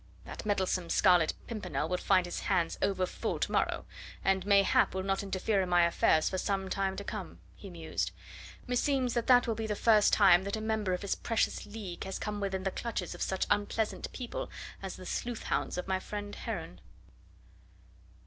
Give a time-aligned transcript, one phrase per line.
[0.25, 3.85] "That meddlesome Scarlet Pimpernel will find his hands over full to morrow,
[4.25, 8.09] and mayhap will not interfere in my affairs for some time to come," he mused;
[8.65, 12.03] "meseems that that will be the first time that a member of his precious League
[12.05, 14.49] has come within the clutches of such unpleasant people
[14.81, 16.81] as the sleuth hounds of my friend Heron!"